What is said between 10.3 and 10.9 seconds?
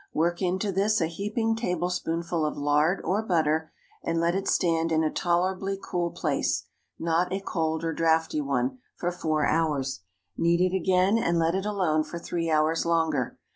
Knead it